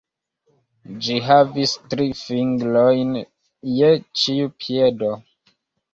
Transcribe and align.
Ĝi 1.07 1.17
havis 1.25 1.75
tri 1.93 2.07
fingrojn 2.23 3.13
je 3.75 3.95
ĉiu 4.23 4.53
piedo. 4.65 5.17